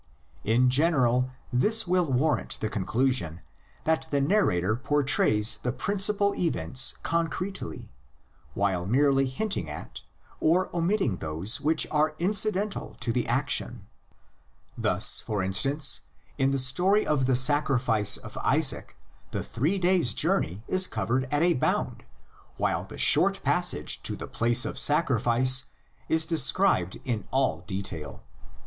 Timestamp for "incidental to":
12.17-13.13